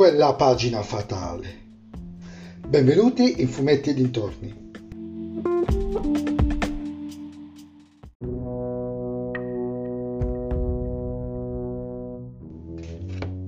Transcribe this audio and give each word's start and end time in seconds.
quella 0.00 0.32
pagina 0.32 0.80
fatale. 0.82 1.58
Benvenuti 2.66 3.42
in 3.42 3.48
Fumetti 3.48 3.90
e 3.90 3.92
dintorni. 3.92 4.72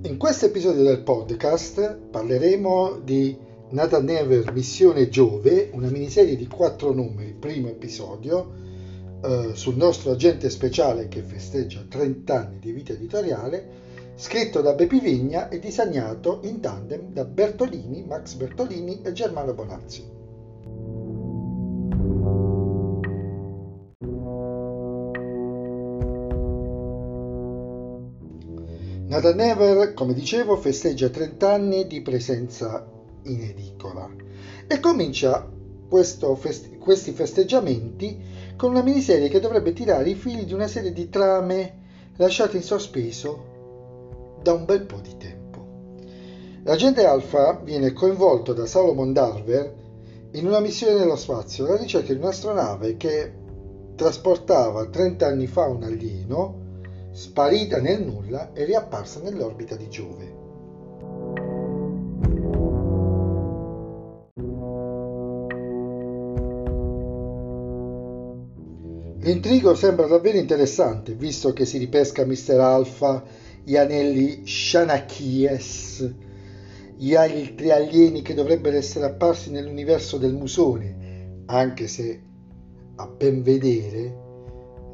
In 0.02 0.16
questo 0.18 0.44
episodio 0.44 0.82
del 0.82 1.00
podcast 1.00 1.96
parleremo 2.10 3.00
di 3.02 3.34
Nathan 3.70 4.04
Never 4.04 4.52
Missione 4.52 5.08
Giove, 5.08 5.70
una 5.72 5.88
miniserie 5.88 6.36
di 6.36 6.46
quattro 6.48 6.92
numeri, 6.92 7.32
primo 7.32 7.68
episodio, 7.68 8.52
eh, 9.24 9.52
sul 9.54 9.76
nostro 9.76 10.10
agente 10.10 10.50
speciale 10.50 11.08
che 11.08 11.22
festeggia 11.22 11.82
30 11.88 12.38
anni 12.38 12.58
di 12.58 12.72
vita 12.72 12.92
editoriale 12.92 13.91
scritto 14.14 14.60
da 14.60 14.74
Bepi 14.74 15.00
Vigna 15.00 15.48
e 15.48 15.58
disegnato 15.58 16.40
in 16.42 16.60
tandem 16.60 17.12
da 17.12 17.24
Bertolini, 17.24 18.04
Max 18.04 18.34
Bertolini 18.34 19.02
e 19.02 19.12
Germano 19.12 19.54
Bonazzi. 19.54 20.20
Nathan 29.06 29.36
Never, 29.36 29.92
come 29.92 30.14
dicevo, 30.14 30.56
festeggia 30.56 31.10
30 31.10 31.52
anni 31.52 31.86
di 31.86 32.00
presenza 32.00 32.86
in 33.24 33.42
edicola 33.42 34.08
e 34.66 34.80
comincia 34.80 35.46
feste- 36.36 36.78
questi 36.78 37.12
festeggiamenti 37.12 38.18
con 38.56 38.70
una 38.70 38.82
miniserie 38.82 39.28
che 39.28 39.40
dovrebbe 39.40 39.74
tirare 39.74 40.08
i 40.08 40.14
fili 40.14 40.46
di 40.46 40.54
una 40.54 40.66
serie 40.66 40.92
di 40.92 41.10
trame 41.10 41.80
lasciate 42.16 42.56
in 42.56 42.62
sospeso 42.62 43.51
da 44.42 44.52
un 44.52 44.64
bel 44.64 44.84
po' 44.84 45.00
di 45.00 45.16
tempo. 45.16 45.40
L'agente 46.64 47.04
Alpha 47.04 47.60
viene 47.62 47.92
coinvolto 47.92 48.52
da 48.52 48.66
Solomon 48.66 49.12
Darver 49.12 49.80
in 50.32 50.46
una 50.46 50.60
missione 50.60 50.98
nello 50.98 51.16
spazio 51.16 51.64
alla 51.64 51.76
ricerca 51.76 52.12
di 52.12 52.18
un'astronave 52.18 52.96
che 52.96 53.32
trasportava 53.94 54.86
30 54.86 55.26
anni 55.26 55.46
fa 55.46 55.66
un 55.66 55.82
alieno, 55.82 56.60
sparita 57.12 57.78
nel 57.80 58.02
nulla 58.02 58.52
e 58.52 58.64
riapparsa 58.64 59.20
nell'orbita 59.20 59.76
di 59.76 59.88
Giove. 59.88 60.40
L'intrigo 69.22 69.74
sembra 69.76 70.06
davvero 70.06 70.36
interessante, 70.36 71.12
visto 71.12 71.52
che 71.52 71.64
si 71.64 71.78
ripesca 71.78 72.24
Mr. 72.24 72.58
Alpha 72.58 73.22
gli 73.64 73.76
anelli 73.76 74.46
Shanakies, 74.46 76.14
gli 76.96 77.14
altri 77.14 77.70
alieni 77.70 78.22
che 78.22 78.34
dovrebbero 78.34 78.76
essere 78.76 79.06
apparsi 79.06 79.50
nell'universo 79.50 80.18
del 80.18 80.34
musone, 80.34 81.44
anche 81.46 81.86
se 81.86 82.22
a 82.96 83.06
ben 83.06 83.42
vedere 83.42 84.20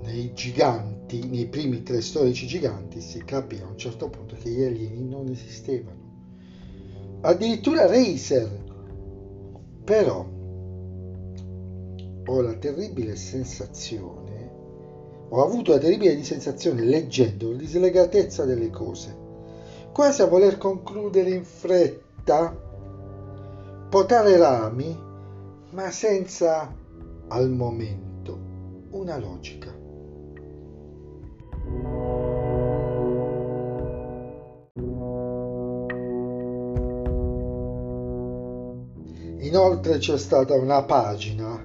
nei 0.02 0.32
giganti, 0.32 1.26
nei 1.26 1.46
primi 1.46 1.82
tre 1.82 2.00
storici 2.00 2.46
giganti, 2.46 3.00
si 3.00 3.22
capì 3.24 3.60
a 3.60 3.66
un 3.66 3.76
certo 3.76 4.08
punto 4.08 4.36
che 4.36 4.50
gli 4.50 4.62
alieni 4.62 5.08
non 5.08 5.28
esistevano. 5.28 6.06
Addirittura 7.22 7.86
Racer. 7.86 8.66
Però 9.84 10.26
ho 12.26 12.40
la 12.42 12.54
terribile 12.54 13.16
sensazione 13.16 14.27
ho 15.30 15.42
avuto 15.42 15.72
la 15.72 15.78
terribile 15.78 16.22
sensazione 16.22 16.82
leggendo 16.84 17.50
la 17.50 17.58
dislegatezza 17.58 18.44
delle 18.44 18.70
cose, 18.70 19.16
quasi 19.92 20.22
a 20.22 20.26
voler 20.26 20.56
concludere 20.56 21.30
in 21.30 21.44
fretta, 21.44 22.56
potare 23.90 24.36
rami, 24.36 24.96
ma 25.70 25.90
senza 25.90 26.74
al 27.28 27.50
momento 27.50 28.38
una 28.90 29.18
logica. 29.18 29.76
Inoltre 39.40 39.98
c'è 39.98 40.18
stata 40.18 40.54
una 40.54 40.82
pagina, 40.84 41.64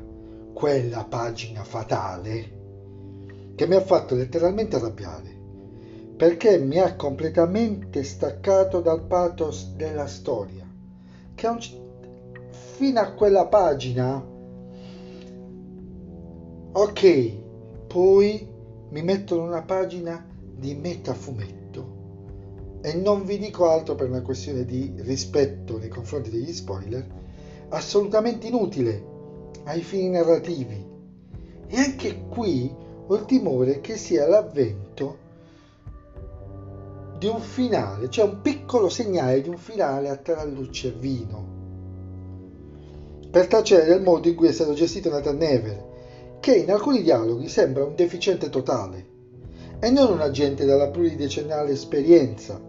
quella 0.54 1.06
pagina 1.06 1.64
fatale, 1.64 2.63
che 3.56 3.68
mi 3.68 3.76
ha 3.76 3.82
fatto 3.82 4.16
letteralmente 4.16 4.76
arrabbiare, 4.76 5.38
perché 6.16 6.58
mi 6.58 6.80
ha 6.80 6.96
completamente 6.96 8.04
staccato 8.04 8.82
dal 8.82 9.04
pathos 9.04 9.74
della 9.76 10.08
storia, 10.08 10.68
che 11.36 11.48
un... 11.48 11.60
fino 12.50 13.00
a 13.00 13.12
quella 13.12 13.48
pagina, 13.48 14.24
ok, 16.72 17.32
poi 17.88 18.48
mi 18.90 19.02
mettono 19.02 19.44
una 19.44 19.62
pagina 19.62 20.26
di 20.56 20.76
metafumetto 20.76 21.62
e 22.86 22.94
non 22.96 23.24
vi 23.24 23.38
dico 23.38 23.70
altro 23.70 23.96
per 23.96 24.10
una 24.10 24.22
questione 24.22 24.66
di 24.66 24.94
rispetto 24.98 25.78
nei 25.78 25.88
confronti 25.88 26.30
degli 26.30 26.52
spoiler, 26.52 27.08
assolutamente 27.70 28.48
inutile 28.48 29.12
ai 29.64 29.82
fini 29.82 30.10
narrativi. 30.10 30.86
E 31.68 31.78
anche 31.78 32.26
qui 32.28 32.70
ho 33.06 33.16
il 33.16 33.26
timore 33.26 33.82
che 33.82 33.98
sia 33.98 34.28
l'avvento 34.28 35.18
di 37.18 37.28
un 37.28 37.40
finale, 37.40 38.10
cioè 38.10 38.26
un 38.26 38.42
piccolo 38.42 38.90
segnale 38.90 39.42
di 39.42 39.50
un 39.50 39.58
finale 39.58 40.10
a 40.10 40.16
tarallucce 40.16 40.90
e 40.90 40.92
vino. 40.92 41.62
Per 43.30 43.48
tacere 43.48 43.86
del 43.86 44.02
modo 44.02 44.28
in 44.28 44.36
cui 44.36 44.48
è 44.48 44.52
stato 44.52 44.74
gestito 44.74 45.10
Nathan 45.10 45.38
Never, 45.38 45.92
che 46.40 46.56
in 46.56 46.70
alcuni 46.70 47.02
dialoghi 47.02 47.48
sembra 47.48 47.86
un 47.86 47.96
deficiente 47.96 48.50
totale 48.50 49.12
e 49.80 49.90
non 49.90 50.12
un 50.12 50.22
agente 50.22 50.66
dalla 50.66 50.90
pluridecennale 50.90 51.72
esperienza, 51.72 52.62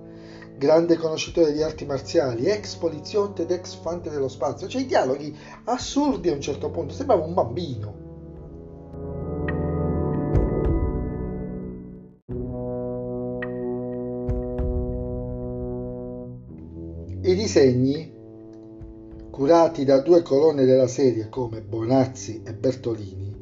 grande 0.56 0.96
conoscitore 0.96 1.52
di 1.52 1.62
arti 1.62 1.84
marziali, 1.84 2.46
ex 2.46 2.76
poliziotto 2.76 3.42
ed 3.42 3.50
ex 3.50 3.74
fante 3.74 4.10
dello 4.10 4.28
spazio, 4.28 4.68
cioè 4.68 4.82
i 4.82 4.86
dialoghi 4.86 5.36
assurdi 5.64 6.28
a 6.28 6.32
un 6.32 6.40
certo 6.40 6.70
punto, 6.70 6.94
sembrava 6.94 7.24
un 7.24 7.34
bambino. 7.34 8.03
I 17.34 17.36
disegni, 17.36 18.12
curati 19.28 19.82
da 19.82 19.98
due 19.98 20.22
colonne 20.22 20.64
della 20.64 20.86
serie 20.86 21.28
come 21.28 21.62
Bonazzi 21.62 22.42
e 22.44 22.54
Bertolini, 22.54 23.34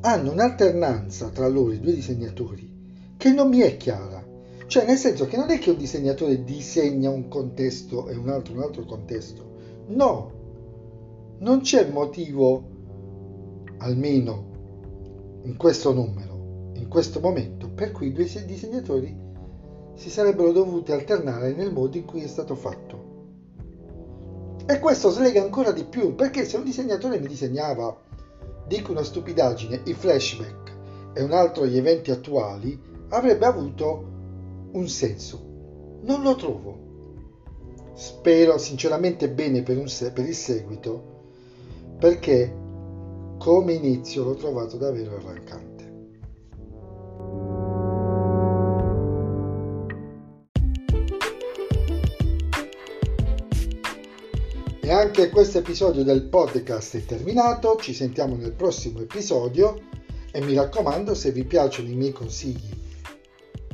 hanno 0.00 0.32
un'alternanza 0.32 1.28
tra 1.28 1.46
loro, 1.46 1.70
i 1.70 1.78
due 1.78 1.94
disegnatori, 1.94 2.68
che 3.16 3.30
non 3.30 3.50
mi 3.50 3.60
è 3.60 3.76
chiara. 3.76 4.20
Cioè, 4.66 4.84
nel 4.84 4.96
senso 4.96 5.26
che 5.26 5.36
non 5.36 5.48
è 5.50 5.60
che 5.60 5.70
un 5.70 5.76
disegnatore 5.76 6.42
disegna 6.42 7.08
un 7.08 7.28
contesto 7.28 8.08
e 8.08 8.16
un 8.16 8.28
altro 8.28 8.54
un 8.54 8.62
altro 8.62 8.84
contesto. 8.84 9.44
No, 9.90 10.32
non 11.38 11.60
c'è 11.60 11.88
motivo, 11.88 12.64
almeno 13.76 15.40
in 15.44 15.56
questo 15.56 15.92
numero, 15.92 16.72
in 16.74 16.88
questo 16.88 17.20
momento, 17.20 17.70
per 17.70 17.92
cui 17.92 18.08
i 18.08 18.12
due 18.12 18.26
disegnatori 18.44 19.21
si 19.94 20.10
sarebbero 20.10 20.52
dovuti 20.52 20.92
alternare 20.92 21.52
nel 21.52 21.72
modo 21.72 21.96
in 21.96 22.04
cui 22.04 22.22
è 22.22 22.26
stato 22.26 22.54
fatto. 22.54 23.10
E 24.66 24.78
questo 24.78 25.10
slega 25.10 25.42
ancora 25.42 25.72
di 25.72 25.84
più, 25.84 26.14
perché 26.14 26.44
se 26.44 26.56
un 26.56 26.64
disegnatore 26.64 27.18
mi 27.18 27.26
disegnava, 27.26 27.98
dico 28.66 28.92
una 28.92 29.02
stupidaggine, 29.02 29.82
i 29.84 29.92
flashback 29.92 30.72
e 31.14 31.22
un 31.22 31.32
altro 31.32 31.66
gli 31.66 31.76
eventi 31.76 32.10
attuali, 32.10 32.78
avrebbe 33.08 33.44
avuto 33.44 34.10
un 34.72 34.88
senso. 34.88 35.50
Non 36.02 36.22
lo 36.22 36.34
trovo. 36.36 36.90
Spero 37.94 38.56
sinceramente 38.58 39.28
bene 39.28 39.62
per, 39.62 39.88
se- 39.90 40.12
per 40.12 40.26
il 40.26 40.34
seguito, 40.34 41.10
perché 41.98 42.60
come 43.38 43.72
inizio 43.72 44.24
l'ho 44.24 44.34
trovato 44.34 44.76
davvero 44.76 45.16
arrancante. 45.16 45.71
Anche 54.92 55.30
questo 55.30 55.58
episodio 55.58 56.04
del 56.04 56.24
podcast 56.24 56.98
è 56.98 57.04
terminato, 57.06 57.76
ci 57.80 57.94
sentiamo 57.94 58.36
nel 58.36 58.52
prossimo 58.52 59.00
episodio 59.00 59.80
e 60.30 60.40
mi 60.42 60.54
raccomando 60.54 61.14
se 61.14 61.32
vi 61.32 61.44
piacciono 61.44 61.88
i 61.88 61.94
miei 61.94 62.12
consigli 62.12 62.80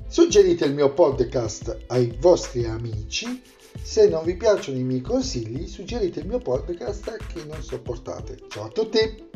suggerite 0.07 0.65
il 0.65 0.75
mio 0.75 0.95
podcast 0.95 1.77
ai 1.89 2.17
vostri 2.21 2.65
amici, 2.65 3.43
se 3.83 4.09
non 4.09 4.25
vi 4.25 4.37
piacciono 4.37 4.79
i 4.79 4.85
miei 4.85 5.01
consigli 5.01 5.67
suggerite 5.67 6.21
il 6.21 6.29
mio 6.29 6.39
podcast 6.39 7.09
a 7.09 7.17
chi 7.17 7.45
non 7.47 7.63
sopportate. 7.63 8.39
Ciao 8.49 8.67
a 8.67 8.69
tutti! 8.69 9.28